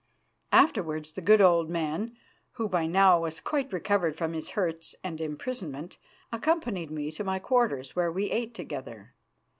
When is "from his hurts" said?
4.17-4.95